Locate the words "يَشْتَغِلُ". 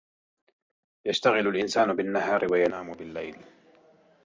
1.07-1.47